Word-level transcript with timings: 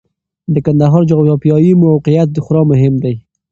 د 0.53 0.55
کندهار 0.65 1.01
جغرافیايي 1.11 1.71
موقعیت 1.83 2.29
خورا 2.45 2.61
مهم 2.71 2.93
دی. 3.03 3.15